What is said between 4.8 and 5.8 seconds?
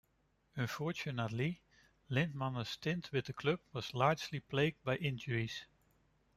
by injuries.